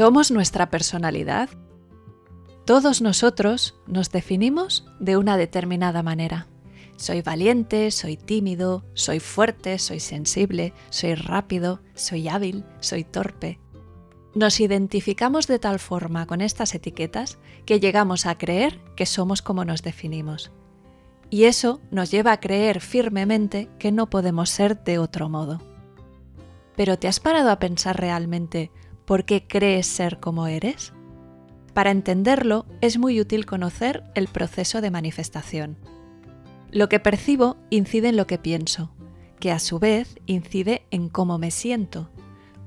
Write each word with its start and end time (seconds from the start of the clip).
¿Somos 0.00 0.30
nuestra 0.30 0.70
personalidad? 0.70 1.50
Todos 2.64 3.02
nosotros 3.02 3.74
nos 3.86 4.10
definimos 4.10 4.86
de 4.98 5.18
una 5.18 5.36
determinada 5.36 6.02
manera. 6.02 6.46
Soy 6.96 7.20
valiente, 7.20 7.90
soy 7.90 8.16
tímido, 8.16 8.82
soy 8.94 9.20
fuerte, 9.20 9.78
soy 9.78 10.00
sensible, 10.00 10.72
soy 10.88 11.16
rápido, 11.16 11.82
soy 11.92 12.28
hábil, 12.28 12.64
soy 12.80 13.04
torpe. 13.04 13.60
Nos 14.34 14.60
identificamos 14.60 15.46
de 15.46 15.58
tal 15.58 15.78
forma 15.78 16.26
con 16.26 16.40
estas 16.40 16.74
etiquetas 16.74 17.36
que 17.66 17.78
llegamos 17.78 18.24
a 18.24 18.38
creer 18.38 18.80
que 18.96 19.04
somos 19.04 19.42
como 19.42 19.66
nos 19.66 19.82
definimos. 19.82 20.50
Y 21.28 21.44
eso 21.44 21.82
nos 21.90 22.10
lleva 22.10 22.32
a 22.32 22.40
creer 22.40 22.80
firmemente 22.80 23.68
que 23.78 23.92
no 23.92 24.08
podemos 24.08 24.48
ser 24.48 24.82
de 24.82 24.98
otro 24.98 25.28
modo. 25.28 25.60
Pero 26.74 26.98
¿te 26.98 27.06
has 27.06 27.20
parado 27.20 27.50
a 27.50 27.58
pensar 27.58 28.00
realmente 28.00 28.70
por 29.10 29.24
qué 29.24 29.44
crees 29.44 29.88
ser 29.88 30.20
como 30.20 30.46
eres? 30.46 30.92
Para 31.74 31.90
entenderlo 31.90 32.64
es 32.80 32.96
muy 32.96 33.20
útil 33.20 33.44
conocer 33.44 34.04
el 34.14 34.28
proceso 34.28 34.80
de 34.80 34.92
manifestación. 34.92 35.78
Lo 36.70 36.88
que 36.88 37.00
percibo 37.00 37.56
incide 37.70 38.10
en 38.10 38.16
lo 38.16 38.28
que 38.28 38.38
pienso, 38.38 38.92
que 39.40 39.50
a 39.50 39.58
su 39.58 39.80
vez 39.80 40.14
incide 40.26 40.86
en 40.92 41.08
cómo 41.08 41.38
me 41.38 41.50
siento. 41.50 42.08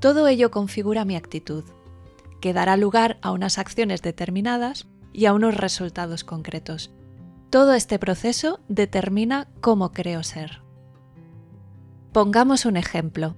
Todo 0.02 0.27
ello 0.27 0.52
configura 0.52 1.05
mi 1.05 1.16
actitud, 1.16 1.63
que 2.41 2.52
dará 2.52 2.75
lugar 2.75 3.19
a 3.21 3.31
unas 3.31 3.57
acciones 3.57 4.02
determinadas 4.02 4.85
y 5.13 5.27
a 5.27 5.33
unos 5.33 5.55
resultados 5.55 6.25
concretos. 6.25 6.91
Todo 7.52 7.73
este 7.73 7.99
proceso 7.99 8.59
determina 8.67 9.47
cómo 9.61 9.94
creo 9.94 10.23
ser. 10.23 10.61
Pongamos 12.11 12.66
un 12.66 12.75
ejemplo. 12.75 13.38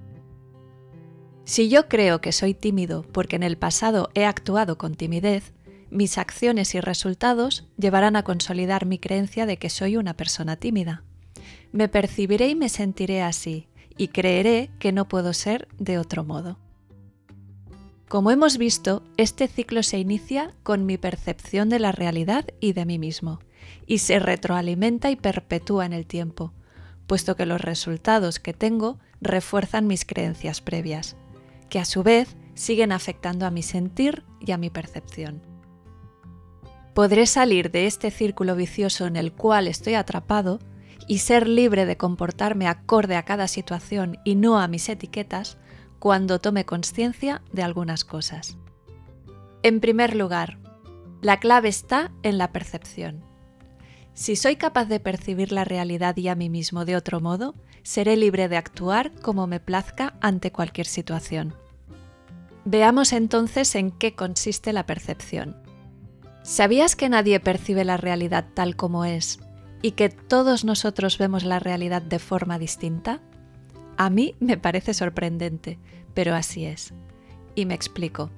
Si 1.46 1.70
yo 1.70 1.88
creo 1.88 2.22
que 2.22 2.32
soy 2.32 2.56
tímido 2.56 3.04
porque 3.04 3.36
en 3.36 3.44
el 3.44 3.56
pasado 3.56 4.10
he 4.16 4.26
actuado 4.26 4.80
con 4.80 4.96
timidez, 4.96 5.54
mis 5.92 6.18
acciones 6.18 6.74
y 6.74 6.82
resultados 6.82 7.68
llevarán 7.78 8.16
a 8.16 8.24
consolidar 8.24 8.88
mi 8.88 8.98
creencia 8.98 9.46
de 9.46 9.58
que 9.58 9.70
soy 9.70 9.96
una 9.96 10.16
persona 10.16 10.56
tímida. 10.56 11.04
Me 11.72 11.88
percibiré 11.88 12.50
y 12.50 12.56
me 12.56 12.68
sentiré 12.68 13.22
así, 13.22 13.68
y 13.96 14.08
creeré 14.08 14.72
que 14.80 14.92
no 14.92 15.08
puedo 15.08 15.34
ser 15.34 15.68
de 15.78 16.00
otro 16.00 16.24
modo. 16.24 16.58
Como 18.08 18.32
hemos 18.32 18.58
visto, 18.58 19.04
este 19.16 19.48
ciclo 19.48 19.84
se 19.84 20.00
inicia 20.00 20.52
con 20.64 20.88
mi 20.88 20.98
percepción 20.98 21.70
de 21.70 21.78
la 21.78 21.92
realidad 21.92 22.46
y 22.60 22.74
de 22.74 22.86
mí 22.86 22.98
mismo, 22.98 23.40
y 23.86 24.00
se 24.00 24.18
retroalimenta 24.18 25.12
y 25.12 25.16
perpetúa 25.16 25.86
en 25.86 25.94
el 25.94 26.08
tiempo, 26.08 26.54
puesto 27.06 27.36
que 27.36 27.46
los 27.46 27.62
resultados 27.62 28.40
que 28.40 28.54
tengo 28.54 28.98
refuerzan 29.22 29.86
mis 29.86 30.06
creencias 30.06 30.60
previas 30.60 31.16
que 31.70 31.80
a 31.80 31.86
su 31.86 32.04
vez 32.04 32.36
siguen 32.54 32.92
afectando 32.92 33.46
a 33.46 33.52
mi 33.52 33.64
sentir 33.64 34.24
y 34.40 34.52
a 34.52 34.58
mi 34.58 34.70
percepción. 34.70 35.42
Podré 36.94 37.26
salir 37.26 37.72
de 37.72 37.88
este 37.88 38.10
círculo 38.10 38.56
vicioso 38.56 39.06
en 39.06 39.18
el 39.18 39.34
cual 39.34 39.68
estoy 39.68 39.96
atrapado 39.96 40.60
y 41.08 41.20
ser 41.20 41.48
libre 41.48 41.86
de 41.86 41.98
comportarme 41.98 42.68
acorde 42.68 43.18
a 43.18 43.24
cada 43.24 43.48
situación 43.48 44.18
y 44.24 44.36
no 44.36 44.60
a 44.60 44.68
mis 44.68 44.88
etiquetas 44.88 45.58
cuando 46.00 46.40
tome 46.40 46.66
conciencia 46.66 47.42
de 47.52 47.64
algunas 47.64 48.06
cosas. 48.06 48.58
En 49.62 49.80
primer 49.80 50.16
lugar, 50.16 50.60
la 51.22 51.40
clave 51.40 51.70
está 51.70 52.12
en 52.24 52.38
la 52.38 52.52
percepción. 52.52 53.26
Si 54.16 54.38
soy 54.38 54.56
capaz 54.56 54.86
de 54.86 55.02
percibir 55.02 55.52
la 55.52 55.66
realidad 55.66 56.16
y 56.16 56.30
a 56.30 56.36
mí 56.36 56.50
mismo 56.50 56.86
de 56.86 56.96
otro 56.96 57.20
modo, 57.20 57.54
seré 57.84 58.16
libre 58.16 58.48
de 58.48 58.56
actuar 58.56 59.12
como 59.12 59.46
me 59.46 59.60
plazca 59.60 60.16
ante 60.22 60.54
cualquier 60.54 60.88
situación. 60.88 61.54
Veamos 62.64 63.12
entonces 63.12 63.76
en 63.76 63.92
qué 63.92 64.16
consiste 64.16 64.72
la 64.72 64.86
percepción. 64.86 65.58
¿Sabías 66.44 66.96
que 66.96 67.10
nadie 67.10 67.42
percibe 67.42 67.84
la 67.84 67.98
realidad 67.98 68.46
tal 68.54 68.78
como 68.78 69.04
es 69.04 69.40
y 69.82 69.92
que 69.92 70.08
todos 70.08 70.64
nosotros 70.64 71.18
vemos 71.18 71.44
la 71.44 71.60
realidad 71.60 72.02
de 72.02 72.20
forma 72.20 72.58
distinta? 72.58 73.20
A 73.98 74.10
mí 74.10 74.34
me 74.40 74.58
parece 74.58 74.94
sorprendente, 74.94 75.78
pero 76.14 76.36
así 76.36 76.66
es. 76.66 76.94
Y 77.54 77.66
me 77.66 77.74
explico. 77.74 78.32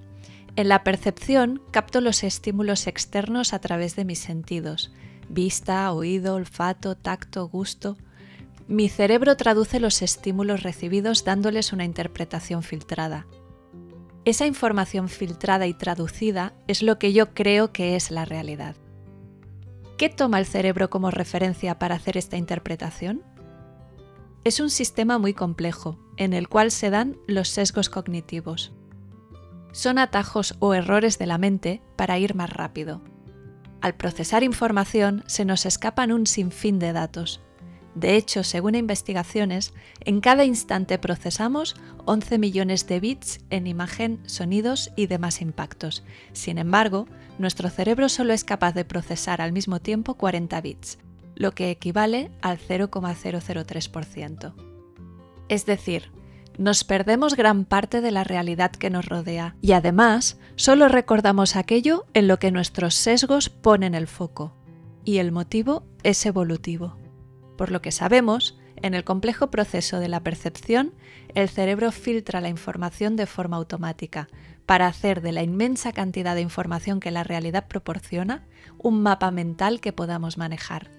En 0.55 0.69
la 0.69 0.83
percepción 0.83 1.61
capto 1.69 2.01
los 2.01 2.23
estímulos 2.23 2.87
externos 2.87 3.53
a 3.53 3.59
través 3.59 3.95
de 3.95 4.05
mis 4.05 4.17
sentidos, 4.17 4.91
vista, 5.29 5.91
oído, 5.91 6.35
olfato, 6.35 6.95
tacto, 6.95 7.47
gusto. 7.47 7.97
Mi 8.67 8.89
cerebro 8.89 9.37
traduce 9.37 9.79
los 9.79 10.01
estímulos 10.01 10.63
recibidos 10.63 11.23
dándoles 11.23 11.73
una 11.73 11.85
interpretación 11.85 12.63
filtrada. 12.63 13.27
Esa 14.25 14.45
información 14.45 15.07
filtrada 15.07 15.67
y 15.67 15.73
traducida 15.73 16.53
es 16.67 16.83
lo 16.83 16.99
que 16.99 17.13
yo 17.13 17.33
creo 17.33 17.71
que 17.71 17.95
es 17.95 18.11
la 18.11 18.25
realidad. 18.25 18.75
¿Qué 19.97 20.09
toma 20.09 20.39
el 20.39 20.45
cerebro 20.45 20.89
como 20.89 21.11
referencia 21.11 21.79
para 21.79 21.95
hacer 21.95 22.17
esta 22.17 22.37
interpretación? 22.37 23.23
Es 24.43 24.59
un 24.59 24.69
sistema 24.69 25.17
muy 25.17 25.33
complejo, 25.33 25.97
en 26.17 26.33
el 26.33 26.49
cual 26.49 26.71
se 26.71 26.89
dan 26.89 27.17
los 27.27 27.49
sesgos 27.49 27.89
cognitivos. 27.89 28.73
Son 29.71 29.97
atajos 29.97 30.55
o 30.59 30.73
errores 30.73 31.17
de 31.17 31.25
la 31.25 31.37
mente 31.37 31.81
para 31.95 32.19
ir 32.19 32.35
más 32.35 32.51
rápido. 32.51 33.01
Al 33.81 33.95
procesar 33.95 34.43
información 34.43 35.23
se 35.27 35.45
nos 35.45 35.65
escapan 35.65 36.11
un 36.11 36.27
sinfín 36.27 36.79
de 36.79 36.93
datos, 36.93 37.41
de 37.97 38.15
hecho, 38.15 38.43
según 38.43 38.75
investigaciones, 38.75 39.73
en 40.01 40.21
cada 40.21 40.45
instante 40.45 40.99
procesamos 40.99 41.75
11 42.05 42.37
millones 42.37 42.85
de 42.85 42.99
bits 42.99 43.39
en 43.49 43.65
imagen, 43.65 44.19
sonidos 44.27 44.91
y 44.95 45.07
demás 45.07 45.41
impactos. 45.41 46.03
Sin 46.31 46.59
embargo, 46.59 47.07
nuestro 47.39 47.71
cerebro 47.71 48.07
solo 48.07 48.33
es 48.33 48.43
capaz 48.43 48.73
de 48.73 48.85
procesar 48.85 49.41
al 49.41 49.51
mismo 49.51 49.79
tiempo 49.79 50.13
40 50.13 50.61
bits, 50.61 50.99
lo 51.33 51.53
que 51.53 51.71
equivale 51.71 52.29
al 52.43 52.59
0,003%. 52.59 54.53
Es 55.49 55.65
decir, 55.65 56.11
nos 56.57 56.83
perdemos 56.83 57.35
gran 57.35 57.65
parte 57.65 58.01
de 58.01 58.11
la 58.11 58.23
realidad 58.23 58.71
que 58.71 58.89
nos 58.89 59.05
rodea 59.05 59.55
y 59.61 59.73
además 59.73 60.37
solo 60.55 60.87
recordamos 60.87 61.55
aquello 61.55 62.05
en 62.13 62.27
lo 62.27 62.39
que 62.39 62.51
nuestros 62.51 62.95
sesgos 62.95 63.49
ponen 63.49 63.95
el 63.95 64.07
foco. 64.07 64.53
Y 65.03 65.19
el 65.19 65.31
motivo 65.31 65.83
es 66.03 66.25
evolutivo. 66.25 66.97
Por 67.57 67.71
lo 67.71 67.81
que 67.81 67.91
sabemos, 67.91 68.57
en 68.75 68.93
el 68.93 69.03
complejo 69.03 69.49
proceso 69.49 69.99
de 69.99 70.09
la 70.09 70.21
percepción, 70.21 70.93
el 71.33 71.49
cerebro 71.49 71.91
filtra 71.91 72.41
la 72.41 72.49
información 72.49 73.15
de 73.15 73.25
forma 73.25 73.57
automática 73.57 74.27
para 74.65 74.87
hacer 74.87 75.21
de 75.21 75.31
la 75.31 75.43
inmensa 75.43 75.93
cantidad 75.93 76.35
de 76.35 76.41
información 76.41 76.99
que 76.99 77.11
la 77.11 77.23
realidad 77.23 77.67
proporciona 77.67 78.45
un 78.77 79.01
mapa 79.01 79.31
mental 79.31 79.79
que 79.79 79.93
podamos 79.93 80.37
manejar, 80.37 80.91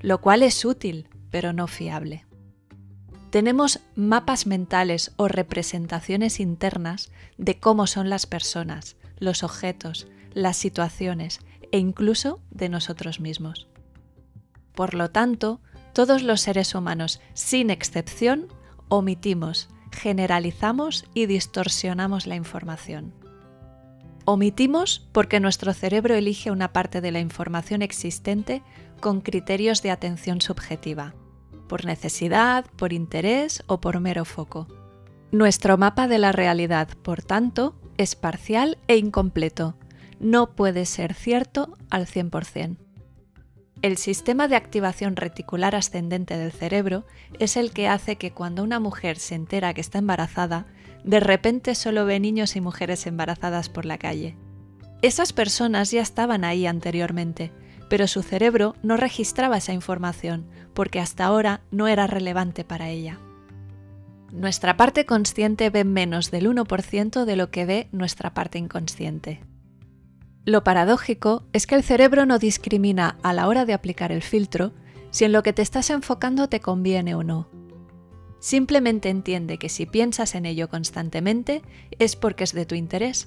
lo 0.00 0.20
cual 0.20 0.42
es 0.42 0.64
útil, 0.64 1.08
pero 1.30 1.52
no 1.52 1.66
fiable. 1.66 2.24
Tenemos 3.30 3.78
mapas 3.94 4.46
mentales 4.46 5.12
o 5.16 5.28
representaciones 5.28 6.40
internas 6.40 7.12
de 7.38 7.60
cómo 7.60 7.86
son 7.86 8.10
las 8.10 8.26
personas, 8.26 8.96
los 9.18 9.44
objetos, 9.44 10.08
las 10.32 10.56
situaciones 10.56 11.38
e 11.70 11.78
incluso 11.78 12.40
de 12.50 12.68
nosotros 12.68 13.20
mismos. 13.20 13.68
Por 14.74 14.94
lo 14.94 15.10
tanto, 15.10 15.60
todos 15.92 16.22
los 16.22 16.40
seres 16.40 16.74
humanos, 16.74 17.20
sin 17.34 17.70
excepción, 17.70 18.48
omitimos, 18.88 19.68
generalizamos 19.92 21.04
y 21.14 21.26
distorsionamos 21.26 22.26
la 22.26 22.34
información. 22.34 23.14
Omitimos 24.24 25.08
porque 25.12 25.40
nuestro 25.40 25.72
cerebro 25.72 26.14
elige 26.14 26.50
una 26.50 26.72
parte 26.72 27.00
de 27.00 27.12
la 27.12 27.20
información 27.20 27.82
existente 27.82 28.62
con 29.00 29.20
criterios 29.20 29.82
de 29.82 29.90
atención 29.90 30.40
subjetiva, 30.40 31.14
por 31.70 31.84
necesidad, 31.84 32.66
por 32.74 32.92
interés 32.92 33.62
o 33.68 33.80
por 33.80 34.00
mero 34.00 34.24
foco. 34.24 34.66
Nuestro 35.30 35.78
mapa 35.78 36.08
de 36.08 36.18
la 36.18 36.32
realidad, 36.32 36.88
por 37.04 37.22
tanto, 37.22 37.76
es 37.96 38.16
parcial 38.16 38.76
e 38.88 38.96
incompleto. 38.96 39.76
No 40.18 40.56
puede 40.56 40.84
ser 40.84 41.14
cierto 41.14 41.78
al 41.88 42.06
100%. 42.06 42.76
El 43.82 43.98
sistema 43.98 44.48
de 44.48 44.56
activación 44.56 45.14
reticular 45.14 45.76
ascendente 45.76 46.36
del 46.36 46.50
cerebro 46.50 47.04
es 47.38 47.56
el 47.56 47.70
que 47.70 47.86
hace 47.86 48.16
que 48.16 48.32
cuando 48.32 48.64
una 48.64 48.80
mujer 48.80 49.16
se 49.20 49.36
entera 49.36 49.72
que 49.72 49.80
está 49.80 49.98
embarazada, 49.98 50.66
de 51.04 51.20
repente 51.20 51.76
solo 51.76 52.04
ve 52.04 52.18
niños 52.18 52.56
y 52.56 52.60
mujeres 52.60 53.06
embarazadas 53.06 53.68
por 53.68 53.84
la 53.84 53.96
calle. 53.96 54.36
Esas 55.02 55.32
personas 55.32 55.92
ya 55.92 56.02
estaban 56.02 56.42
ahí 56.42 56.66
anteriormente, 56.66 57.52
pero 57.90 58.06
su 58.06 58.22
cerebro 58.22 58.76
no 58.84 58.96
registraba 58.96 59.58
esa 59.58 59.72
información 59.72 60.46
porque 60.72 61.00
hasta 61.00 61.24
ahora 61.24 61.60
no 61.72 61.88
era 61.88 62.06
relevante 62.06 62.64
para 62.64 62.88
ella. 62.88 63.18
Nuestra 64.32 64.76
parte 64.76 65.04
consciente 65.04 65.70
ve 65.70 65.82
menos 65.82 66.30
del 66.30 66.48
1% 66.48 67.24
de 67.24 67.36
lo 67.36 67.50
que 67.50 67.66
ve 67.66 67.88
nuestra 67.90 68.32
parte 68.32 68.58
inconsciente. 68.58 69.40
Lo 70.44 70.62
paradójico 70.62 71.42
es 71.52 71.66
que 71.66 71.74
el 71.74 71.82
cerebro 71.82 72.26
no 72.26 72.38
discrimina 72.38 73.18
a 73.24 73.32
la 73.32 73.48
hora 73.48 73.64
de 73.66 73.74
aplicar 73.74 74.12
el 74.12 74.22
filtro 74.22 74.72
si 75.10 75.24
en 75.24 75.32
lo 75.32 75.42
que 75.42 75.52
te 75.52 75.62
estás 75.62 75.90
enfocando 75.90 76.48
te 76.48 76.60
conviene 76.60 77.16
o 77.16 77.24
no. 77.24 77.48
Simplemente 78.38 79.08
entiende 79.08 79.58
que 79.58 79.68
si 79.68 79.84
piensas 79.84 80.36
en 80.36 80.46
ello 80.46 80.68
constantemente 80.68 81.62
es 81.98 82.14
porque 82.14 82.44
es 82.44 82.52
de 82.52 82.66
tu 82.66 82.76
interés. 82.76 83.26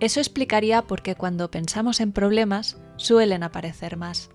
Eso 0.00 0.18
explicaría 0.18 0.82
por 0.82 1.00
qué 1.00 1.14
cuando 1.14 1.48
pensamos 1.50 2.00
en 2.00 2.10
problemas 2.10 2.76
suelen 2.96 3.42
aparecer 3.42 3.96
más. 3.96 4.30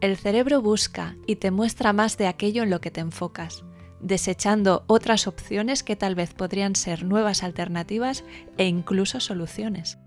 El 0.00 0.16
cerebro 0.16 0.62
busca 0.62 1.16
y 1.26 1.36
te 1.36 1.50
muestra 1.50 1.92
más 1.92 2.16
de 2.16 2.26
aquello 2.26 2.62
en 2.62 2.70
lo 2.70 2.80
que 2.80 2.90
te 2.90 3.00
enfocas, 3.00 3.64
desechando 4.00 4.84
otras 4.86 5.26
opciones 5.26 5.82
que 5.82 5.96
tal 5.96 6.14
vez 6.14 6.32
podrían 6.32 6.74
ser 6.74 7.04
nuevas 7.04 7.42
alternativas 7.42 8.24
e 8.56 8.66
incluso 8.66 9.20
soluciones. 9.20 9.98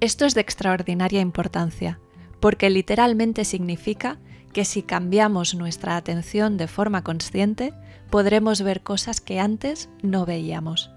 Esto 0.00 0.24
es 0.24 0.34
de 0.34 0.40
extraordinaria 0.40 1.20
importancia, 1.20 2.00
porque 2.40 2.70
literalmente 2.70 3.44
significa 3.44 4.18
que 4.52 4.64
si 4.64 4.82
cambiamos 4.82 5.54
nuestra 5.54 5.96
atención 5.96 6.56
de 6.56 6.68
forma 6.68 7.04
consciente, 7.04 7.74
podremos 8.10 8.62
ver 8.62 8.82
cosas 8.82 9.20
que 9.20 9.40
antes 9.40 9.90
no 10.02 10.24
veíamos, 10.24 10.90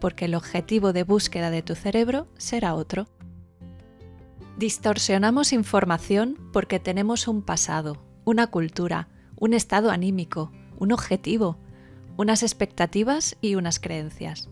porque 0.00 0.24
el 0.24 0.34
objetivo 0.34 0.92
de 0.92 1.04
búsqueda 1.04 1.50
de 1.50 1.62
tu 1.62 1.74
cerebro 1.74 2.26
será 2.36 2.74
otro. 2.74 3.06
Distorsionamos 4.60 5.54
información 5.54 6.36
porque 6.52 6.78
tenemos 6.78 7.28
un 7.28 7.40
pasado, 7.40 7.96
una 8.26 8.48
cultura, 8.48 9.08
un 9.36 9.54
estado 9.54 9.90
anímico, 9.90 10.52
un 10.78 10.92
objetivo, 10.92 11.56
unas 12.18 12.42
expectativas 12.42 13.38
y 13.40 13.54
unas 13.54 13.80
creencias. 13.80 14.50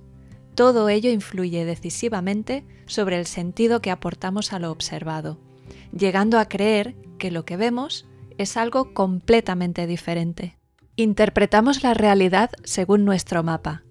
Todo 0.54 0.88
ello 0.88 1.10
influye 1.10 1.66
decisivamente 1.66 2.64
sobre 2.86 3.18
el 3.18 3.26
sentido 3.26 3.82
que 3.82 3.90
aportamos 3.90 4.54
a 4.54 4.58
lo 4.58 4.72
observado, 4.72 5.38
llegando 5.92 6.38
a 6.38 6.48
creer 6.48 6.96
que 7.18 7.30
lo 7.30 7.44
que 7.44 7.58
vemos 7.58 8.06
es 8.38 8.56
algo 8.56 8.94
completamente 8.94 9.86
diferente. 9.86 10.56
Interpretamos 10.96 11.82
la 11.82 11.92
realidad 11.92 12.48
según 12.64 13.04
nuestro 13.04 13.42
mapa 13.42 13.82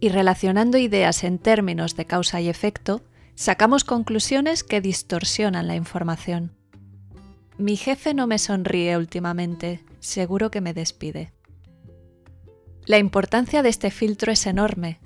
y 0.00 0.08
relacionando 0.08 0.78
ideas 0.78 1.22
en 1.22 1.38
términos 1.38 1.96
de 1.96 2.06
causa 2.06 2.40
y 2.40 2.48
efecto, 2.48 3.02
sacamos 3.36 3.84
conclusiones 3.84 4.64
que 4.64 4.80
distorsionan 4.80 5.68
la 5.68 5.76
información. 5.76 6.56
Mi 7.58 7.76
jefe 7.76 8.14
no 8.14 8.26
me 8.26 8.38
sonríe 8.38 8.96
últimamente, 8.96 9.84
seguro 10.00 10.50
que 10.50 10.60
me 10.60 10.74
despide. 10.74 11.32
La 12.86 12.98
importancia 12.98 13.62
de 13.62 13.68
este 13.68 13.90
filtro 13.90 14.32
es 14.32 14.46
enorme, 14.46 15.00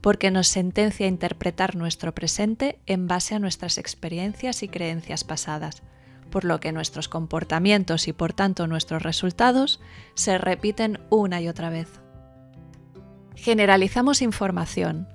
porque 0.00 0.30
nos 0.30 0.48
sentencia 0.48 1.06
a 1.06 1.08
interpretar 1.08 1.76
nuestro 1.76 2.14
presente 2.14 2.80
en 2.86 3.06
base 3.06 3.34
a 3.34 3.38
nuestras 3.38 3.78
experiencias 3.78 4.62
y 4.62 4.68
creencias 4.68 5.24
pasadas, 5.24 5.82
por 6.30 6.44
lo 6.44 6.60
que 6.60 6.72
nuestros 6.72 7.08
comportamientos 7.08 8.08
y 8.08 8.12
por 8.12 8.32
tanto 8.32 8.66
nuestros 8.66 9.02
resultados 9.02 9.80
se 10.14 10.38
repiten 10.38 11.00
una 11.08 11.40
y 11.40 11.48
otra 11.48 11.70
vez. 11.70 11.88
Generalizamos 13.36 14.22
información, 14.22 15.08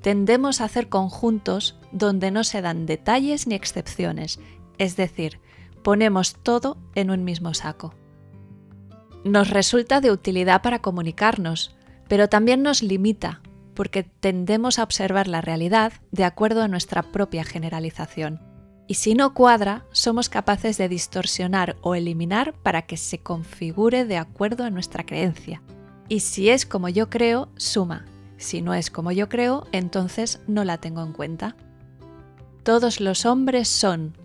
tendemos 0.00 0.60
a 0.60 0.64
hacer 0.64 0.88
conjuntos 0.88 1.78
donde 1.92 2.30
no 2.30 2.44
se 2.44 2.62
dan 2.62 2.86
detalles 2.86 3.46
ni 3.46 3.54
excepciones, 3.54 4.40
es 4.78 4.96
decir, 4.96 5.40
ponemos 5.82 6.34
todo 6.42 6.78
en 6.94 7.10
un 7.10 7.24
mismo 7.24 7.54
saco. 7.54 7.94
Nos 9.24 9.50
resulta 9.50 10.00
de 10.00 10.10
utilidad 10.10 10.62
para 10.62 10.80
comunicarnos, 10.80 11.76
pero 12.08 12.28
también 12.28 12.62
nos 12.62 12.82
limita, 12.82 13.42
porque 13.74 14.02
tendemos 14.02 14.78
a 14.78 14.82
observar 14.82 15.28
la 15.28 15.40
realidad 15.40 15.92
de 16.10 16.24
acuerdo 16.24 16.62
a 16.62 16.68
nuestra 16.68 17.02
propia 17.02 17.44
generalización. 17.44 18.40
Y 18.86 18.94
si 18.94 19.14
no 19.14 19.34
cuadra, 19.34 19.84
somos 19.92 20.28
capaces 20.28 20.78
de 20.78 20.88
distorsionar 20.88 21.76
o 21.82 21.94
eliminar 21.94 22.54
para 22.54 22.82
que 22.82 22.96
se 22.96 23.18
configure 23.18 24.06
de 24.06 24.16
acuerdo 24.16 24.64
a 24.64 24.70
nuestra 24.70 25.04
creencia. 25.04 25.62
Y 26.08 26.20
si 26.20 26.48
es 26.48 26.64
como 26.64 26.88
yo 26.88 27.10
creo, 27.10 27.50
suma. 27.56 28.06
Si 28.38 28.62
no 28.62 28.72
es 28.72 28.90
como 28.90 29.12
yo 29.12 29.28
creo, 29.28 29.66
entonces 29.72 30.40
no 30.46 30.64
la 30.64 30.78
tengo 30.78 31.02
en 31.02 31.12
cuenta. 31.12 31.56
Todos 32.62 33.00
los 33.00 33.26
hombres 33.26 33.68
son. 33.68 34.16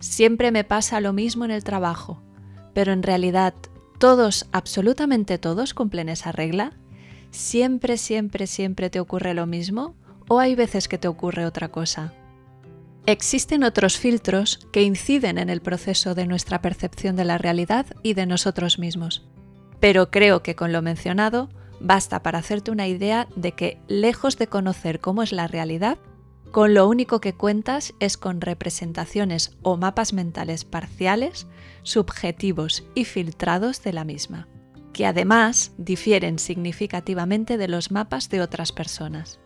Siempre 0.00 0.50
me 0.50 0.64
pasa 0.64 1.00
lo 1.00 1.12
mismo 1.12 1.44
en 1.44 1.52
el 1.52 1.64
trabajo. 1.64 2.20
Pero 2.74 2.92
en 2.92 3.02
realidad 3.02 3.54
todos, 3.98 4.46
absolutamente 4.50 5.38
todos, 5.38 5.74
cumplen 5.74 6.08
esa 6.08 6.32
regla? 6.32 6.72
¿Siempre, 7.30 7.96
siempre, 7.96 8.48
siempre 8.48 8.90
te 8.90 8.98
ocurre 8.98 9.32
lo 9.32 9.46
mismo? 9.46 9.94
¿O 10.28 10.40
hay 10.40 10.56
veces 10.56 10.88
que 10.88 10.98
te 10.98 11.06
ocurre 11.06 11.46
otra 11.46 11.68
cosa? 11.68 12.12
Existen 13.06 13.62
otros 13.62 13.98
filtros 13.98 14.66
que 14.72 14.82
inciden 14.82 15.38
en 15.38 15.50
el 15.50 15.60
proceso 15.60 16.14
de 16.14 16.26
nuestra 16.26 16.60
percepción 16.62 17.14
de 17.14 17.24
la 17.24 17.38
realidad 17.38 17.86
y 18.02 18.14
de 18.14 18.26
nosotros 18.26 18.78
mismos. 18.78 19.24
Pero 19.78 20.10
creo 20.10 20.42
que 20.42 20.56
con 20.56 20.72
lo 20.72 20.82
mencionado 20.82 21.48
basta 21.82 22.22
para 22.22 22.38
hacerte 22.38 22.70
una 22.70 22.86
idea 22.86 23.28
de 23.36 23.52
que, 23.52 23.78
lejos 23.88 24.38
de 24.38 24.46
conocer 24.46 25.00
cómo 25.00 25.22
es 25.22 25.32
la 25.32 25.48
realidad, 25.48 25.98
con 26.52 26.74
lo 26.74 26.86
único 26.86 27.20
que 27.20 27.32
cuentas 27.32 27.94
es 27.98 28.16
con 28.16 28.40
representaciones 28.40 29.56
o 29.62 29.76
mapas 29.76 30.12
mentales 30.12 30.64
parciales 30.64 31.46
subjetivos 31.82 32.84
y 32.94 33.04
filtrados 33.04 33.82
de 33.82 33.92
la 33.92 34.04
misma, 34.04 34.48
que 34.92 35.06
además 35.06 35.72
difieren 35.78 36.38
significativamente 36.38 37.56
de 37.56 37.68
los 37.68 37.90
mapas 37.90 38.28
de 38.28 38.42
otras 38.42 38.70
personas. 38.70 39.40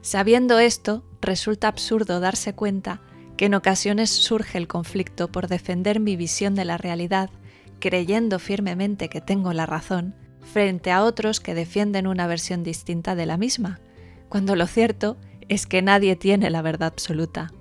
Sabiendo 0.00 0.58
esto, 0.58 1.04
resulta 1.20 1.68
absurdo 1.68 2.18
darse 2.18 2.54
cuenta 2.54 3.02
que 3.36 3.46
en 3.46 3.54
ocasiones 3.54 4.10
surge 4.10 4.58
el 4.58 4.68
conflicto 4.68 5.30
por 5.30 5.48
defender 5.48 6.00
mi 6.00 6.16
visión 6.16 6.54
de 6.54 6.64
la 6.64 6.78
realidad, 6.78 7.30
creyendo 7.78 8.38
firmemente 8.38 9.08
que 9.08 9.20
tengo 9.20 9.52
la 9.52 9.66
razón, 9.66 10.14
frente 10.40 10.90
a 10.90 11.04
otros 11.04 11.40
que 11.40 11.54
defienden 11.54 12.06
una 12.06 12.26
versión 12.26 12.62
distinta 12.62 13.14
de 13.14 13.26
la 13.26 13.36
misma, 13.36 13.80
cuando 14.28 14.56
lo 14.56 14.66
cierto 14.66 15.16
es 15.48 15.66
que 15.66 15.82
nadie 15.82 16.16
tiene 16.16 16.50
la 16.50 16.62
verdad 16.62 16.88
absoluta 16.88 17.52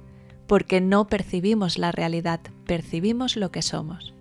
porque 0.49 0.81
no 0.81 1.05
percibimos 1.05 1.77
la 1.77 1.91
realidad, 1.91 2.41
percibimos 2.65 3.37
lo 3.37 3.51
que 3.51 3.61
somos. 3.61 4.15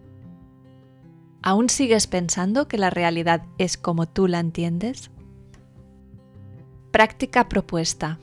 ¿Aún 1.43 1.71
sigues 1.71 2.07
pensando 2.07 2.69
que 2.69 2.77
la 2.77 2.91
realidad 2.91 3.47
es 3.57 3.79
como 3.79 4.07
tú 4.07 4.29
la 4.29 4.39
entiendes? 4.39 5.11
Práctica 6.91 7.49
propuesta. 7.49 8.19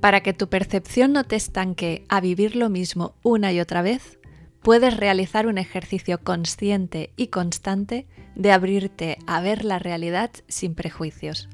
Para 0.00 0.24
que 0.24 0.32
tu 0.32 0.48
percepción 0.48 1.12
no 1.12 1.22
te 1.22 1.36
estanque 1.36 2.04
a 2.08 2.20
vivir 2.20 2.56
lo 2.56 2.68
mismo 2.68 3.14
una 3.22 3.52
y 3.52 3.60
otra 3.60 3.82
vez, 3.82 4.18
puedes 4.60 4.96
realizar 4.96 5.46
un 5.46 5.58
ejercicio 5.58 6.18
consciente 6.18 7.12
y 7.14 7.28
constante 7.28 8.08
de 8.36 8.52
abrirte 8.52 9.18
a 9.26 9.40
ver 9.40 9.64
la 9.64 9.78
realidad 9.78 10.30
sin 10.46 10.74
prejuicios, 10.74 11.48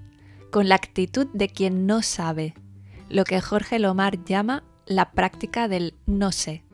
con 0.50 0.68
la 0.68 0.74
actitud 0.74 1.28
de 1.32 1.48
quien 1.48 1.86
no 1.86 2.02
sabe, 2.02 2.54
lo 3.08 3.24
que 3.24 3.40
Jorge 3.40 3.78
Lomar 3.78 4.24
llama 4.24 4.64
la 4.84 5.12
práctica 5.12 5.68
del 5.68 5.94
no 6.06 6.32
sé. 6.32 6.64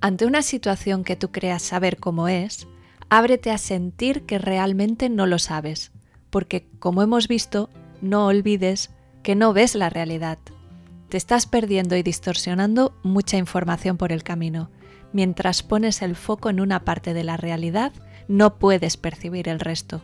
Ante 0.00 0.26
una 0.26 0.42
situación 0.42 1.04
que 1.04 1.16
tú 1.16 1.30
creas 1.30 1.62
saber 1.62 1.98
cómo 1.98 2.28
es, 2.28 2.66
ábrete 3.08 3.50
a 3.50 3.58
sentir 3.58 4.22
que 4.22 4.38
realmente 4.38 5.08
no 5.08 5.26
lo 5.26 5.38
sabes, 5.38 5.92
porque 6.30 6.68
como 6.78 7.02
hemos 7.02 7.28
visto, 7.28 7.70
no 8.00 8.26
olvides 8.26 8.90
que 9.22 9.34
no 9.34 9.52
ves 9.52 9.74
la 9.74 9.90
realidad. 9.90 10.38
Te 11.08 11.16
estás 11.16 11.46
perdiendo 11.46 11.96
y 11.96 12.02
distorsionando 12.02 12.98
mucha 13.02 13.36
información 13.36 13.96
por 13.96 14.12
el 14.12 14.22
camino. 14.22 14.70
Mientras 15.12 15.62
pones 15.62 16.02
el 16.02 16.16
foco 16.16 16.50
en 16.50 16.60
una 16.60 16.84
parte 16.84 17.14
de 17.14 17.24
la 17.24 17.36
realidad, 17.36 17.92
no 18.28 18.58
puedes 18.58 18.96
percibir 18.96 19.48
el 19.48 19.60
resto. 19.60 20.02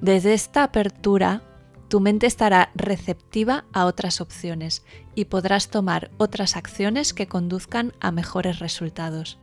Desde 0.00 0.34
esta 0.34 0.64
apertura 0.64 1.42
tu 1.88 1.98
mente 1.98 2.26
estará 2.26 2.70
receptiva 2.76 3.64
a 3.72 3.84
otras 3.84 4.20
opciones 4.20 4.84
y 5.16 5.24
podrás 5.24 5.70
tomar 5.70 6.12
otras 6.18 6.56
acciones 6.56 7.12
que 7.12 7.26
conduzcan 7.26 7.92
a 8.00 8.12
mejores 8.12 8.60
resultados. 8.60 9.40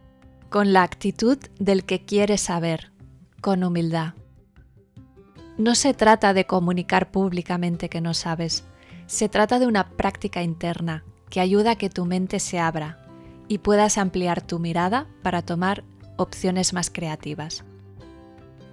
Con 0.49 0.71
la 0.71 0.83
actitud 0.83 1.37
del 1.59 1.83
que 1.83 2.05
quiere 2.05 2.37
saber, 2.37 2.93
con 3.41 3.65
humildad. 3.65 4.13
No 5.57 5.75
se 5.75 5.93
trata 5.93 6.33
de 6.33 6.45
comunicar 6.45 7.11
públicamente 7.11 7.89
que 7.89 7.99
no 7.99 8.13
sabes, 8.13 8.63
se 9.07 9.27
trata 9.27 9.59
de 9.59 9.67
una 9.67 9.89
práctica 9.89 10.41
interna 10.41 11.03
que 11.29 11.41
ayuda 11.41 11.71
a 11.71 11.75
que 11.75 11.89
tu 11.89 12.05
mente 12.05 12.39
se 12.39 12.59
abra 12.59 13.01
y 13.49 13.57
puedas 13.57 13.97
ampliar 13.97 14.41
tu 14.41 14.59
mirada 14.59 15.07
para 15.21 15.41
tomar 15.41 15.83
opciones 16.15 16.71
más 16.71 16.89
creativas. 16.89 17.65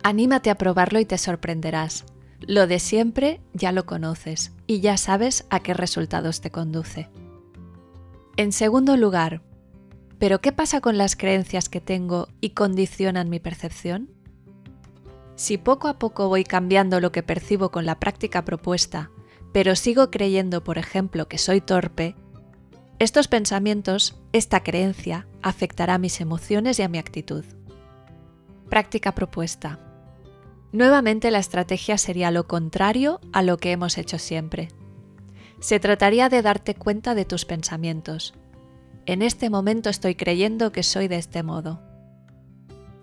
Anímate 0.07 0.51
a 0.51 0.57
probarlo 0.57 1.01
y 1.01 1.07
te 1.07 1.17
sorprenderás. 1.17 2.05
Lo 2.39 2.67
de 2.67 2.79
siempre 2.79 3.41
ya 3.55 3.73
lo 3.73 3.87
conoces 3.87 4.53
y 4.67 4.81
ya 4.81 4.99
sabes 4.99 5.47
a 5.49 5.61
qué 5.61 5.73
resultados 5.73 6.43
te 6.43 6.51
conduce. 6.51 7.09
En 8.37 8.53
segundo 8.53 8.99
lugar, 8.99 9.41
¿pero 10.19 10.43
qué 10.43 10.53
pasa 10.53 10.83
con 10.83 10.99
las 10.99 11.17
creencias 11.17 11.71
que 11.71 11.81
tengo 11.81 12.29
y 12.43 12.51
condicionan 12.51 13.31
mi 13.31 13.41
percepción? 13.41 14.11
Si 15.37 15.57
poco 15.57 15.89
a 15.89 15.99
poco 15.99 16.29
voy 16.29 16.45
cambiando 16.45 17.01
lo 17.01 17.11
que 17.11 17.23
percibo 17.23 17.71
con 17.71 17.87
la 17.87 17.99
práctica 17.99 18.45
propuesta, 18.45 19.11
pero 19.55 19.75
sigo 19.75 20.11
creyendo, 20.11 20.63
por 20.63 20.77
ejemplo, 20.77 21.29
que 21.29 21.39
soy 21.39 21.63
torpe, 21.63 22.15
estos 22.99 23.27
pensamientos, 23.27 24.21
esta 24.35 24.63
creencia, 24.63 25.27
afectará 25.41 25.95
a 25.95 25.99
mis 25.99 26.21
emociones 26.21 26.79
y 26.79 26.83
a 26.83 26.89
mi 26.89 26.99
actitud. 26.99 27.47
Práctica 28.69 29.15
propuesta. 29.15 29.79
Nuevamente 30.75 31.31
la 31.31 31.39
estrategia 31.39 31.97
sería 31.99 32.33
lo 32.33 32.49
contrario 32.49 33.21
a 33.33 33.43
lo 33.43 33.59
que 33.59 33.71
hemos 33.71 33.97
hecho 33.97 34.19
siempre. 34.19 34.71
Se 35.61 35.79
trataría 35.79 36.29
de 36.29 36.43
darte 36.43 36.75
cuenta 36.75 37.15
de 37.15 37.25
tus 37.25 37.45
pensamientos. 37.45 38.35
En 39.07 39.23
este 39.23 39.51
momento 39.51 39.89
estoy 39.89 40.17
creyendo 40.17 40.73
que 40.73 40.83
soy 40.83 41.07
de 41.07 41.19
este 41.19 41.45
modo. 41.45 41.81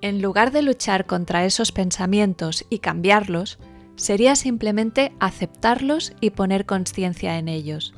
En 0.01 0.21
lugar 0.21 0.51
de 0.51 0.63
luchar 0.63 1.05
contra 1.05 1.45
esos 1.45 1.71
pensamientos 1.71 2.65
y 2.69 2.79
cambiarlos, 2.79 3.57
sería 3.95 4.35
simplemente 4.35 5.13
aceptarlos 5.21 6.11
y 6.19 6.31
poner 6.31 6.65
conciencia 6.65 7.37
en 7.37 7.47
ellos, 7.47 7.93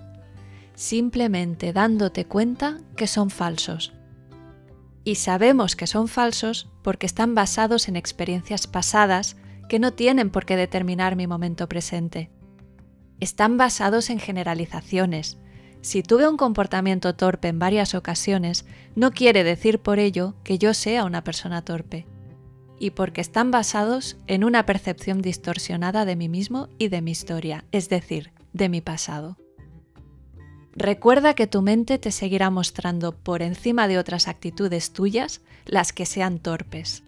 simplemente 0.75 1.74
dándote 1.74 2.25
cuenta 2.25 2.77
que 2.96 3.08
son 3.08 3.32
falsos. 3.32 3.92
Y 5.03 5.15
sabemos 5.15 5.75
que 5.75 5.88
son 5.88 6.08
falsos 6.08 6.70
porque 6.84 7.08
están 7.08 7.34
basados 7.34 7.88
en 7.88 7.96
experiencias 7.96 8.68
pasadas 8.68 9.36
que 9.74 9.80
no 9.80 9.92
tienen 9.92 10.30
por 10.30 10.46
qué 10.46 10.56
determinar 10.56 11.15
mi 11.15 11.25
momento 11.25 11.68
presente. 11.68 12.30
Están 13.20 13.58
basados 13.58 14.12
en 14.12 14.20
generalizaciones. 14.20 15.39
Si 15.82 16.03
tuve 16.03 16.27
un 16.27 16.38
comportamiento 16.38 17.15
torpe 17.15 17.48
en 17.48 17.58
varias 17.58 17.96
ocasiones, 17.96 18.68
no 18.96 19.10
quiere 19.10 19.44
decir 19.44 19.80
por 19.80 19.98
ello 19.98 20.36
que 20.44 20.60
yo 20.60 20.75
sea 20.75 21.06
una 21.06 21.24
persona 21.24 21.65
torpe 21.65 22.06
y 22.77 22.92
porque 22.92 23.22
están 23.22 23.50
basados 23.50 24.18
en 24.27 24.44
una 24.44 24.68
percepción 24.68 25.24
distorsionada 25.24 26.06
de 26.06 26.18
mí 26.18 26.30
mismo 26.30 26.70
y 26.77 26.89
de 26.89 27.01
mi 27.01 27.10
historia, 27.10 27.65
es 27.72 27.89
decir, 27.89 28.32
de 28.53 28.70
mi 28.70 28.82
pasado. 28.82 29.38
Recuerda 30.75 31.34
que 31.34 31.48
tu 31.48 31.63
mente 31.63 31.98
te 31.98 32.12
seguirá 32.12 32.51
mostrando 32.51 33.18
por 33.18 33.42
encima 33.42 33.88
de 33.88 33.98
otras 33.98 34.27
actitudes 34.27 34.94
tuyas 34.94 35.42
las 35.65 35.94
que 35.94 36.06
sean 36.06 36.38
torpes, 36.38 37.03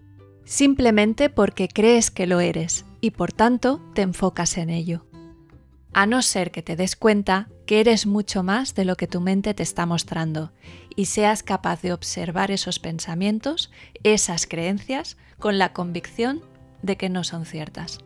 simplemente 0.46 1.30
porque 1.30 1.68
crees 1.68 2.12
que 2.12 2.28
lo 2.28 2.40
eres 2.40 2.86
y 3.02 3.12
por 3.12 3.34
tanto 3.34 3.82
te 3.94 4.04
enfocas 4.04 4.58
en 4.58 4.70
ello. 4.70 5.06
A 5.94 6.06
no 6.06 6.22
ser 6.22 6.52
que 6.52 6.62
te 6.62 6.75
des 6.75 6.96
cuenta 6.96 7.50
que 7.66 7.80
eres 7.80 8.06
mucho 8.06 8.44
más 8.44 8.75
de 8.75 8.86
lo 8.86 8.96
que 8.96 9.08
tu 9.08 9.22
mente 9.22 9.54
te 9.54 9.64
está 9.64 9.86
mostrando 9.86 10.52
y 10.96 11.06
seas 11.06 11.42
capaz 11.42 11.82
de 11.82 11.94
observar 11.94 12.52
esos 12.52 12.80
pensamientos, 12.80 13.72
esas 14.04 14.46
creencias, 14.46 15.18
con 15.40 15.58
la 15.58 15.74
convicción 15.74 16.42
de 16.82 16.96
que 16.98 17.10
no 17.10 17.24
son 17.24 17.46
ciertas. 17.46 18.00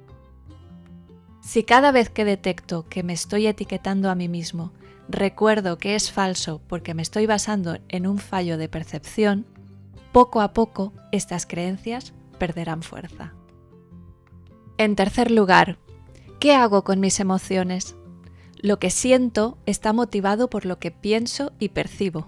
Si 1.42 1.64
cada 1.64 1.92
vez 1.92 2.10
que 2.10 2.26
detecto 2.26 2.88
que 2.90 3.04
me 3.04 3.14
estoy 3.14 3.48
etiquetando 3.48 4.10
a 4.10 4.16
mí 4.16 4.28
mismo, 4.28 4.72
recuerdo 5.08 5.78
que 5.78 5.96
es 5.96 6.12
falso 6.12 6.62
porque 6.68 6.94
me 6.94 7.02
estoy 7.02 7.26
basando 7.26 7.80
en 7.90 8.06
un 8.06 8.20
fallo 8.20 8.58
de 8.58 8.70
percepción, 8.70 9.46
poco 10.12 10.42
a 10.42 10.54
poco 10.54 10.94
estas 11.12 11.46
creencias 11.46 12.14
perderán 12.40 12.82
fuerza. 12.82 13.34
En 14.80 14.96
tercer 14.96 15.30
lugar, 15.30 15.78
¿qué 16.40 16.56
hago 16.56 16.84
con 16.84 17.00
mis 17.00 17.20
emociones? 17.20 17.96
Lo 18.58 18.80
que 18.80 18.90
siento 18.90 19.58
está 19.66 19.94
motivado 19.94 20.50
por 20.50 20.66
lo 20.66 20.80
que 20.80 20.92
pienso 20.92 21.52
y 21.60 21.70
percibo. 21.70 22.28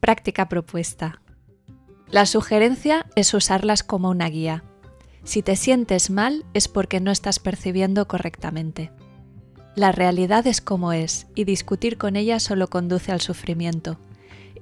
Práctica 0.00 0.48
propuesta. 0.48 1.22
La 2.10 2.26
sugerencia 2.26 3.06
es 3.14 3.32
usarlas 3.32 3.82
como 3.82 4.10
una 4.10 4.28
guía. 4.28 4.64
Si 5.24 5.42
te 5.42 5.56
sientes 5.56 6.10
mal 6.10 6.44
es 6.52 6.68
porque 6.68 7.00
no 7.00 7.10
estás 7.10 7.38
percibiendo 7.38 8.08
correctamente. 8.08 8.90
La 9.74 9.92
realidad 9.92 10.46
es 10.46 10.60
como 10.60 10.92
es 10.92 11.26
y 11.34 11.44
discutir 11.44 11.96
con 11.96 12.16
ella 12.16 12.40
solo 12.40 12.68
conduce 12.68 13.12
al 13.12 13.20
sufrimiento. 13.20 13.98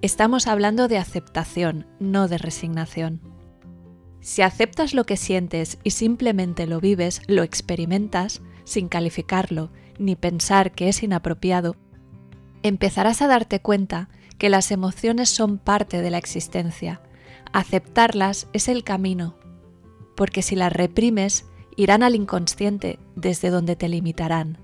Estamos 0.03 0.47
hablando 0.47 0.87
de 0.87 0.99
aceptación, 0.99 1.87
no 1.99 2.29
de 2.29 2.39
resignación. 2.39 3.21
Si 4.21 4.43
aceptas 4.43 4.95
lo 4.95 5.05
que 5.05 5.17
sientes 5.17 5.79
y 5.83 5.91
simplemente 5.91 6.67
lo 6.67 6.81
vives, 6.81 7.23
lo 7.27 7.43
experimentas, 7.43 8.43
sin 8.65 8.89
calificarlo 8.89 9.71
ni 9.99 10.17
pensar 10.17 10.73
que 10.73 10.89
es 10.89 11.03
inapropiado, 11.03 11.77
empezarás 12.63 13.23
a 13.23 13.27
darte 13.27 13.61
cuenta 13.61 14.09
que 14.39 14.51
las 14.51 14.71
emociones 14.71 15.29
son 15.29 15.59
parte 15.59 16.01
de 16.01 16.11
la 16.11 16.19
existencia 16.19 17.01
Aceptarlas 17.53 18.47
es 18.53 18.69
el 18.69 18.85
camino, 18.85 19.35
porque 20.15 20.41
si 20.43 20.55
las 20.55 20.73
reprimes, 20.73 21.47
irán 21.77 22.05
al 22.05 22.15
inconsciente 22.15 23.01
desde 23.17 23.51
donde 23.51 23.75
te 23.75 23.89
limitarán, 23.89 24.59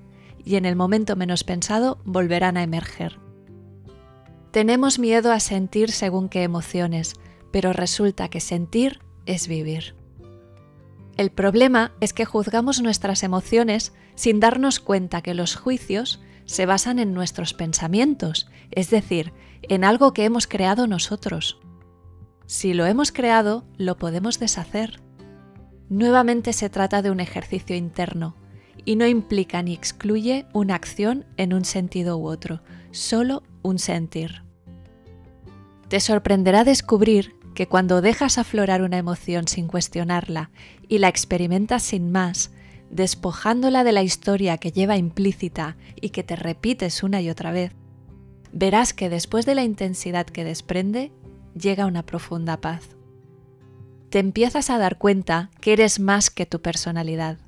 y 0.44 0.54
en 0.54 0.64
el 0.66 0.76
momento 0.76 1.16
menos 1.16 1.42
pensado 1.42 1.98
volverán 2.04 2.56
a 2.56 2.62
emerger. 2.62 3.18
Tenemos 4.52 5.00
miedo 5.00 5.32
a 5.32 5.40
sentir 5.40 5.90
según 5.90 6.28
qué 6.28 6.44
emociones, 6.44 7.14
pero 7.50 7.72
resulta 7.72 8.28
que 8.28 8.40
sentir 8.40 9.00
es 9.26 9.48
vivir. 9.48 9.94
El 11.16 11.30
problema 11.30 11.92
es 12.00 12.12
que 12.12 12.24
juzgamos 12.24 12.82
nuestras 12.82 13.22
emociones 13.22 13.92
sin 14.14 14.40
darnos 14.40 14.80
cuenta 14.80 15.22
que 15.22 15.34
los 15.34 15.56
juicios 15.56 16.20
se 16.44 16.66
basan 16.66 16.98
en 16.98 17.12
nuestros 17.12 17.54
pensamientos, 17.54 18.48
es 18.70 18.90
decir, 18.90 19.32
en 19.62 19.84
algo 19.84 20.12
que 20.12 20.24
hemos 20.24 20.46
creado 20.46 20.86
nosotros. 20.86 21.58
Si 22.46 22.74
lo 22.74 22.86
hemos 22.86 23.12
creado, 23.12 23.64
lo 23.76 23.96
podemos 23.98 24.38
deshacer. 24.38 25.00
Nuevamente 25.88 26.52
se 26.52 26.70
trata 26.70 27.02
de 27.02 27.10
un 27.10 27.20
ejercicio 27.20 27.76
interno 27.76 28.36
y 28.84 28.96
no 28.96 29.06
implica 29.06 29.62
ni 29.62 29.74
excluye 29.74 30.46
una 30.52 30.74
acción 30.74 31.26
en 31.36 31.52
un 31.52 31.64
sentido 31.64 32.18
u 32.18 32.26
otro, 32.28 32.62
solo 32.92 33.42
un 33.62 33.78
sentir. 33.78 34.42
Te 35.88 36.00
sorprenderá 36.00 36.64
descubrir 36.64 37.35
que 37.56 37.66
cuando 37.66 38.02
dejas 38.02 38.36
aflorar 38.36 38.82
una 38.82 38.98
emoción 38.98 39.48
sin 39.48 39.66
cuestionarla 39.66 40.50
y 40.88 40.98
la 40.98 41.08
experimentas 41.08 41.82
sin 41.82 42.12
más, 42.12 42.52
despojándola 42.90 43.82
de 43.82 43.92
la 43.92 44.02
historia 44.02 44.58
que 44.58 44.72
lleva 44.72 44.98
implícita 44.98 45.78
y 45.98 46.10
que 46.10 46.22
te 46.22 46.36
repites 46.36 47.02
una 47.02 47.22
y 47.22 47.30
otra 47.30 47.52
vez, 47.52 47.72
verás 48.52 48.92
que 48.92 49.08
después 49.08 49.46
de 49.46 49.54
la 49.54 49.64
intensidad 49.64 50.26
que 50.26 50.44
desprende, 50.44 51.12
llega 51.58 51.86
una 51.86 52.04
profunda 52.04 52.60
paz. 52.60 52.90
Te 54.10 54.18
empiezas 54.18 54.68
a 54.68 54.76
dar 54.76 54.98
cuenta 54.98 55.50
que 55.62 55.72
eres 55.72 55.98
más 55.98 56.28
que 56.28 56.44
tu 56.44 56.60
personalidad. 56.60 57.38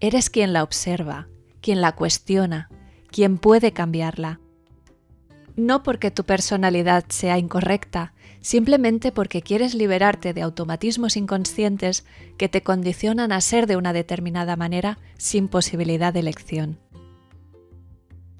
Eres 0.00 0.28
quien 0.28 0.52
la 0.52 0.64
observa, 0.64 1.28
quien 1.62 1.80
la 1.80 1.92
cuestiona, 1.92 2.68
quien 3.10 3.38
puede 3.38 3.72
cambiarla. 3.72 4.38
No 5.56 5.82
porque 5.82 6.10
tu 6.10 6.24
personalidad 6.24 7.06
sea 7.08 7.38
incorrecta, 7.38 8.12
simplemente 8.42 9.10
porque 9.10 9.42
quieres 9.42 9.74
liberarte 9.74 10.34
de 10.34 10.42
automatismos 10.42 11.16
inconscientes 11.16 12.04
que 12.36 12.48
te 12.48 12.62
condicionan 12.62 13.32
a 13.32 13.40
ser 13.40 13.66
de 13.66 13.76
una 13.76 13.92
determinada 13.92 14.54
manera 14.54 14.98
sin 15.16 15.48
posibilidad 15.48 16.12
de 16.12 16.20
elección. 16.20 16.78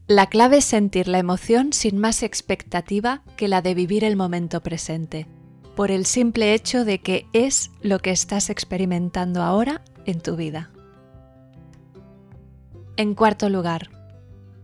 La 0.07 0.27
clave 0.27 0.59
es 0.59 0.65
sentir 0.65 1.09
la 1.09 1.19
emoción 1.19 1.73
sin 1.73 1.99
más 1.99 2.23
expectativa 2.23 3.23
que 3.37 3.49
la 3.49 3.63
de 3.63 3.75
vivir 3.75 4.05
el 4.05 4.15
momento 4.15 4.63
presente, 4.63 5.27
por 5.75 5.91
el 5.91 6.07
simple 6.07 6.55
hecho 6.55 6.85
de 6.85 7.01
que 7.01 7.27
es 7.33 7.73
lo 7.81 7.99
que 7.99 8.13
estás 8.13 8.49
experimentando 8.49 9.43
ahora 9.43 9.83
en 10.05 10.21
tu 10.21 10.37
vida. 10.37 10.71
En 12.97 13.15
cuarto 13.15 13.49
lugar, 13.49 13.91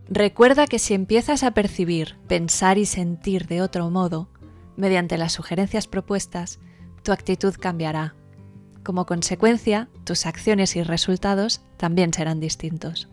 recuerda 0.07 0.67
que 0.67 0.79
si 0.79 0.93
empiezas 0.93 1.43
a 1.43 1.51
percibir, 1.51 2.15
pensar 2.27 2.77
y 2.77 2.85
sentir 2.85 3.47
de 3.47 3.61
otro 3.61 3.89
modo, 3.89 4.29
mediante 4.75 5.17
las 5.17 5.33
sugerencias 5.33 5.87
propuestas, 5.87 6.59
tu 7.03 7.11
actitud 7.11 7.53
cambiará. 7.59 8.15
Como 8.83 9.05
consecuencia, 9.05 9.89
tus 10.03 10.25
acciones 10.25 10.75
y 10.75 10.83
resultados 10.83 11.61
también 11.77 12.13
serán 12.13 12.39
distintos. 12.39 13.09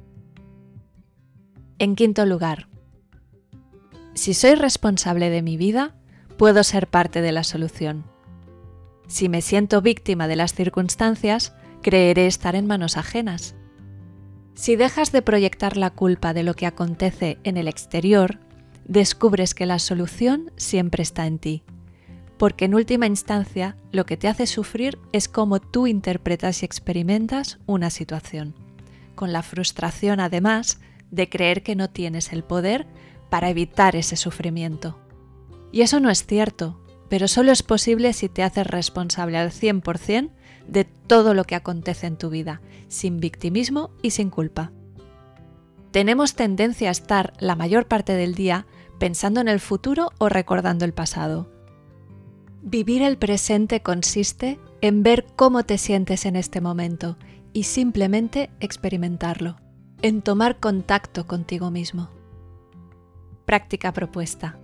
En 1.78 1.94
quinto 1.94 2.26
lugar, 2.26 2.68
si 4.14 4.35
soy 4.35 4.54
responsable 4.54 5.30
de 5.30 5.42
mi 5.42 5.56
vida, 5.56 5.94
puedo 6.37 6.64
ser 6.64 6.88
parte 6.88 7.23
de 7.23 7.32
la 7.32 7.44
solución. 7.44 8.04
Si 9.06 9.28
me 9.28 9.42
siento 9.42 9.80
víctima 9.80 10.28
de 10.28 10.37
las 10.37 10.54
circunstancias, 10.54 11.54
creeré 11.82 12.26
estar 12.26 12.54
en 12.54 12.66
manos 12.66 12.97
ajenas. 12.97 13.54
Si 14.61 14.76
dejas 14.76 15.11
de 15.11 15.23
proyectar 15.23 15.79
la 15.79 15.88
culpa 15.88 16.35
de 16.35 16.43
lo 16.43 16.52
que 16.52 16.67
acontece 16.67 17.38
en 17.45 17.57
el 17.57 17.67
exterior, 17.67 18.40
descubres 18.85 19.55
que 19.55 19.64
la 19.64 19.79
solución 19.79 20.52
siempre 20.59 21.02
está 21.02 21.26
en 21.26 21.38
ti, 21.38 21.62
porque 22.37 22.67
en 22.67 22.75
última 22.75 23.07
instancia 23.07 23.79
lo 23.90 24.05
que 24.05 24.19
te 24.19 24.29
hace 24.29 24.47
sufrir 24.47 24.99
es 25.12 25.29
cómo 25.29 25.61
tú 25.61 25.87
interpretas 25.87 26.61
y 26.61 26.67
experimentas 26.67 27.59
una 27.64 27.88
situación, 27.88 28.55
con 29.14 29.33
la 29.33 29.43
frustración 29.43 30.21
además 30.21 30.79
de 31.11 31.31
creer 31.31 31.62
que 31.62 31.75
no 31.75 31.88
tienes 31.88 32.31
el 32.31 32.45
poder 32.45 32.87
para 33.31 33.49
evitar 33.49 33.97
ese 33.97 34.17
sufrimiento. 34.17 34.99
Y 35.73 35.81
eso 35.81 36.00
no 36.00 36.11
es 36.11 36.26
cierto, 36.26 36.79
pero 37.09 37.29
solo 37.29 37.50
es 37.50 37.62
posible 37.62 38.12
si 38.12 38.29
te 38.29 38.43
haces 38.43 38.67
responsable 38.67 39.38
al 39.38 39.52
100% 39.52 40.33
de 40.67 40.85
todo 40.85 41.35
lo 41.35 41.45
que 41.45 41.55
acontece 41.55 42.07
en 42.07 42.17
tu 42.17 42.31
vida, 42.31 42.61
sin 42.88 43.21
victimismo 43.21 43.90
y 44.02 44.11
sin 44.11 44.31
culpa. 44.31 44.73
Tenemos 45.90 46.35
tendencia 46.35 46.88
a 46.88 46.93
estar 46.93 47.33
la 47.38 47.57
mayor 47.57 47.87
parte 47.87 48.14
del 48.14 48.35
día 48.35 48.67
pensando 48.99 49.40
en 49.40 49.49
el 49.49 49.61
futuro 49.61 50.11
o 50.19 50.29
recordando 50.29 50.85
el 50.85 50.93
pasado. 50.93 51.50
Vivir 52.62 53.02
el 53.02 53.17
presente 53.17 53.81
consiste 53.81 54.61
en 54.83 55.02
ver 55.02 55.26
cómo 55.37 55.64
te 55.64 55.79
sientes 55.79 56.26
en 56.26 56.37
este 56.37 56.61
momento 56.61 57.17
y 57.52 57.64
simplemente 57.64 58.50
experimentarlo 58.61 59.57
en 60.02 60.23
tomar 60.23 60.61
contacto 60.61 61.26
contigo 61.26 61.71
mismo. 61.71 62.09
Práctica 63.45 63.93
propuesta. 63.93 64.59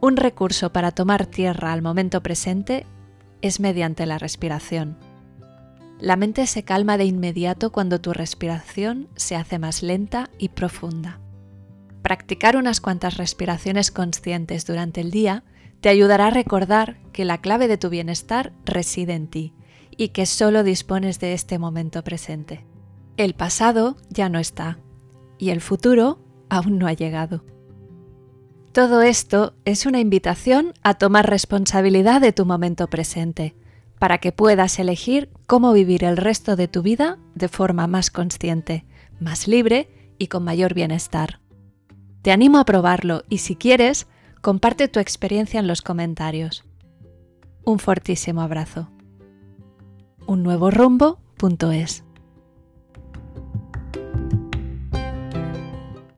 Un 0.00 0.16
recurso 0.16 0.72
para 0.72 0.92
tomar 0.92 1.26
tierra 1.26 1.72
al 1.72 1.82
momento 1.82 2.22
presente 2.22 2.86
es 3.42 3.60
mediante 3.60 4.06
la 4.06 4.18
respiración. 4.18 4.96
La 5.98 6.16
mente 6.16 6.46
se 6.46 6.62
calma 6.62 6.98
de 6.98 7.04
inmediato 7.04 7.72
cuando 7.72 8.00
tu 8.00 8.12
respiración 8.12 9.08
se 9.16 9.34
hace 9.34 9.58
más 9.58 9.82
lenta 9.82 10.28
y 10.38 10.50
profunda. 10.50 11.20
Practicar 12.02 12.56
unas 12.56 12.80
cuantas 12.80 13.16
respiraciones 13.16 13.90
conscientes 13.90 14.66
durante 14.66 15.00
el 15.00 15.10
día 15.10 15.42
te 15.80 15.88
ayudará 15.88 16.28
a 16.28 16.30
recordar 16.30 16.98
que 17.12 17.24
la 17.24 17.40
clave 17.40 17.66
de 17.66 17.78
tu 17.78 17.88
bienestar 17.88 18.52
reside 18.64 19.14
en 19.14 19.28
ti 19.28 19.54
y 19.96 20.08
que 20.08 20.26
solo 20.26 20.62
dispones 20.62 21.18
de 21.20 21.32
este 21.32 21.58
momento 21.58 22.04
presente. 22.04 22.66
El 23.16 23.34
pasado 23.34 23.96
ya 24.10 24.28
no 24.28 24.38
está 24.38 24.78
y 25.38 25.50
el 25.50 25.60
futuro 25.60 26.18
aún 26.48 26.78
no 26.78 26.86
ha 26.86 26.92
llegado. 26.92 27.44
Todo 28.76 29.00
esto 29.00 29.54
es 29.64 29.86
una 29.86 30.00
invitación 30.00 30.74
a 30.82 30.92
tomar 30.92 31.30
responsabilidad 31.30 32.20
de 32.20 32.34
tu 32.34 32.44
momento 32.44 32.88
presente 32.88 33.54
para 33.98 34.18
que 34.18 34.32
puedas 34.32 34.78
elegir 34.78 35.30
cómo 35.46 35.72
vivir 35.72 36.04
el 36.04 36.18
resto 36.18 36.56
de 36.56 36.68
tu 36.68 36.82
vida 36.82 37.16
de 37.34 37.48
forma 37.48 37.86
más 37.86 38.10
consciente, 38.10 38.84
más 39.18 39.48
libre 39.48 39.88
y 40.18 40.26
con 40.26 40.44
mayor 40.44 40.74
bienestar. 40.74 41.40
Te 42.20 42.32
animo 42.32 42.58
a 42.58 42.66
probarlo 42.66 43.24
y 43.30 43.38
si 43.38 43.56
quieres, 43.56 44.08
comparte 44.42 44.88
tu 44.88 45.00
experiencia 45.00 45.58
en 45.58 45.68
los 45.68 45.80
comentarios. 45.80 46.66
Un 47.64 47.78
fortísimo 47.78 48.42
abrazo. 48.42 48.90